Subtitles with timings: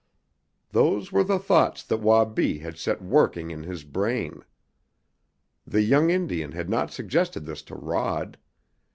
[0.71, 4.43] Those were the thoughts that Wabi had set working in his brain.
[5.67, 8.39] The young Indian had not suggested this to Rod.